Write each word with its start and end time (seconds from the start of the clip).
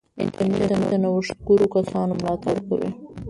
انټرنیټ 0.23 0.71
د 0.91 0.93
نوښتګرو 1.03 1.71
کسانو 1.75 2.13
ملاتړ 2.21 2.55
کوي. 2.67 2.89